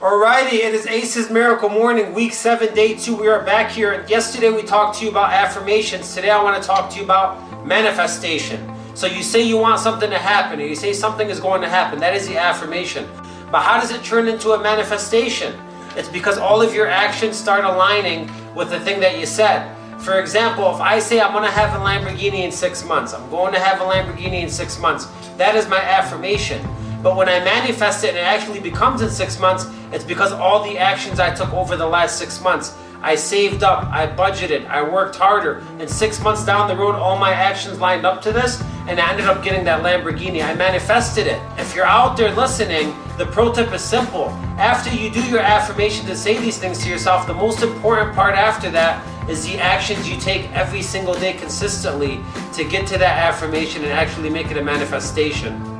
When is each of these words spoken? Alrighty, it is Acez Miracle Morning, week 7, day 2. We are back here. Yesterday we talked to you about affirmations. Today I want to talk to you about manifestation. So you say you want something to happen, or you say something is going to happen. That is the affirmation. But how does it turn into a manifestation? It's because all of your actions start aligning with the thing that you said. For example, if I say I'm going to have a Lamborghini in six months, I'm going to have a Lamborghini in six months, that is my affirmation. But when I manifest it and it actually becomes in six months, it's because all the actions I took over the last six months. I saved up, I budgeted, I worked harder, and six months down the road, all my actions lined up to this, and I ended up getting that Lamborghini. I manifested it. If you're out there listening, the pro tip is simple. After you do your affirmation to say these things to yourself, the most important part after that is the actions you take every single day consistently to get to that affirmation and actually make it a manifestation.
Alrighty, 0.00 0.54
it 0.54 0.72
is 0.72 0.86
Acez 0.86 1.30
Miracle 1.30 1.68
Morning, 1.68 2.14
week 2.14 2.32
7, 2.32 2.74
day 2.74 2.94
2. 2.94 3.14
We 3.14 3.28
are 3.28 3.44
back 3.44 3.70
here. 3.70 4.02
Yesterday 4.08 4.48
we 4.48 4.62
talked 4.62 4.96
to 4.96 5.04
you 5.04 5.10
about 5.10 5.30
affirmations. 5.30 6.14
Today 6.14 6.30
I 6.30 6.42
want 6.42 6.58
to 6.58 6.66
talk 6.66 6.88
to 6.92 6.96
you 6.96 7.04
about 7.04 7.66
manifestation. 7.66 8.66
So 8.94 9.06
you 9.06 9.22
say 9.22 9.42
you 9.42 9.58
want 9.58 9.78
something 9.78 10.08
to 10.08 10.16
happen, 10.16 10.58
or 10.58 10.64
you 10.64 10.74
say 10.74 10.94
something 10.94 11.28
is 11.28 11.38
going 11.38 11.60
to 11.60 11.68
happen. 11.68 12.00
That 12.00 12.16
is 12.16 12.26
the 12.26 12.38
affirmation. 12.38 13.06
But 13.52 13.60
how 13.60 13.78
does 13.78 13.90
it 13.90 14.02
turn 14.02 14.26
into 14.26 14.52
a 14.52 14.62
manifestation? 14.62 15.60
It's 15.96 16.08
because 16.08 16.38
all 16.38 16.62
of 16.62 16.74
your 16.74 16.86
actions 16.86 17.36
start 17.36 17.66
aligning 17.66 18.30
with 18.54 18.70
the 18.70 18.80
thing 18.80 19.00
that 19.00 19.20
you 19.20 19.26
said. 19.26 19.76
For 19.98 20.18
example, 20.18 20.74
if 20.74 20.80
I 20.80 20.98
say 20.98 21.20
I'm 21.20 21.32
going 21.32 21.44
to 21.44 21.50
have 21.50 21.78
a 21.78 21.84
Lamborghini 21.84 22.42
in 22.42 22.52
six 22.52 22.82
months, 22.86 23.12
I'm 23.12 23.28
going 23.28 23.52
to 23.52 23.60
have 23.60 23.82
a 23.82 23.84
Lamborghini 23.84 24.44
in 24.44 24.48
six 24.48 24.78
months, 24.78 25.08
that 25.36 25.56
is 25.56 25.68
my 25.68 25.76
affirmation. 25.76 26.66
But 27.02 27.16
when 27.16 27.28
I 27.28 27.42
manifest 27.42 28.04
it 28.04 28.10
and 28.10 28.18
it 28.18 28.24
actually 28.24 28.60
becomes 28.60 29.00
in 29.00 29.10
six 29.10 29.38
months, 29.38 29.66
it's 29.92 30.04
because 30.04 30.32
all 30.32 30.62
the 30.62 30.78
actions 30.78 31.18
I 31.18 31.34
took 31.34 31.52
over 31.52 31.76
the 31.76 31.86
last 31.86 32.18
six 32.18 32.40
months. 32.42 32.76
I 33.02 33.14
saved 33.14 33.62
up, 33.62 33.84
I 33.84 34.06
budgeted, 34.06 34.66
I 34.66 34.82
worked 34.82 35.16
harder, 35.16 35.64
and 35.78 35.88
six 35.88 36.22
months 36.22 36.44
down 36.44 36.68
the 36.68 36.76
road, 36.76 36.94
all 36.94 37.18
my 37.18 37.32
actions 37.32 37.80
lined 37.80 38.04
up 38.04 38.20
to 38.22 38.32
this, 38.32 38.62
and 38.86 39.00
I 39.00 39.10
ended 39.10 39.26
up 39.26 39.42
getting 39.42 39.64
that 39.64 39.82
Lamborghini. 39.82 40.44
I 40.44 40.54
manifested 40.54 41.26
it. 41.26 41.40
If 41.56 41.74
you're 41.74 41.86
out 41.86 42.18
there 42.18 42.30
listening, 42.32 42.94
the 43.16 43.24
pro 43.24 43.52
tip 43.54 43.72
is 43.72 43.80
simple. 43.80 44.28
After 44.58 44.94
you 44.94 45.10
do 45.10 45.22
your 45.22 45.40
affirmation 45.40 46.04
to 46.06 46.16
say 46.16 46.38
these 46.38 46.58
things 46.58 46.82
to 46.84 46.90
yourself, 46.90 47.26
the 47.26 47.32
most 47.32 47.62
important 47.62 48.14
part 48.14 48.34
after 48.34 48.70
that 48.72 49.02
is 49.30 49.46
the 49.46 49.56
actions 49.58 50.06
you 50.06 50.20
take 50.20 50.50
every 50.52 50.82
single 50.82 51.14
day 51.14 51.32
consistently 51.32 52.20
to 52.52 52.64
get 52.64 52.86
to 52.88 52.98
that 52.98 53.16
affirmation 53.18 53.82
and 53.82 53.92
actually 53.92 54.28
make 54.28 54.50
it 54.50 54.58
a 54.58 54.62
manifestation. 54.62 55.79